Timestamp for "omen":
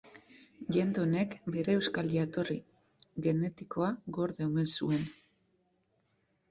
4.51-4.75